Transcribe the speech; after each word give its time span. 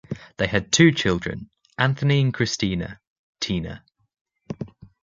They 0.37 0.47
had 0.47 0.71
two 0.71 0.91
children, 0.93 1.51
Anthony 1.77 2.21
and 2.21 2.33
Christina 2.33 2.99
"Tina". 3.39 3.83